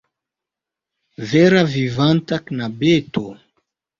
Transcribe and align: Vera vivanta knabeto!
Vera 1.33 1.61
vivanta 1.75 2.39
knabeto! 2.47 3.27